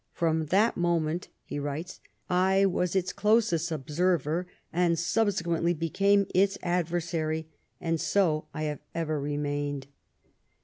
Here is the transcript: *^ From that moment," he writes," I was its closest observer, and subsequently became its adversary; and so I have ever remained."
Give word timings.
*^ 0.15 0.17
From 0.17 0.47
that 0.47 0.75
moment," 0.75 1.27
he 1.45 1.59
writes," 1.59 1.99
I 2.51 2.65
was 2.65 2.95
its 2.95 3.13
closest 3.13 3.71
observer, 3.71 4.47
and 4.73 4.97
subsequently 4.97 5.75
became 5.75 6.25
its 6.33 6.57
adversary; 6.63 7.47
and 7.79 8.01
so 8.01 8.47
I 8.51 8.63
have 8.63 8.79
ever 8.95 9.21
remained." 9.21 9.85